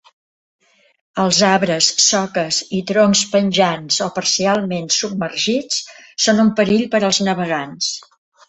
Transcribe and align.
Els 1.23 1.41
arbres, 1.49 1.89
soques 2.05 2.61
i 2.79 2.81
troncs 2.93 3.21
penjants 3.35 3.99
o 4.07 4.09
parcialment 4.17 4.91
submergits 4.99 5.81
són 6.27 6.45
un 6.49 6.53
perill 6.63 6.89
per 6.97 7.07
als 7.11 7.25
navegants. 7.31 7.97